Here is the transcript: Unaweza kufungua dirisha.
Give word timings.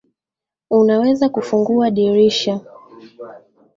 Unaweza 0.71 1.29
kufungua 1.29 1.91
dirisha. 1.91 2.59